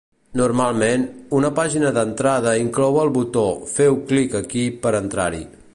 Normalment, 0.39 1.03
una 1.39 1.51
pàgina 1.59 1.91
d'entrada 1.97 2.55
inclou 2.63 2.99
el 3.05 3.13
botó 3.19 3.47
"Feu 3.75 4.03
clic 4.13 4.39
aquí 4.45 4.65
per 4.87 4.99
entrar-hi". 5.05 5.47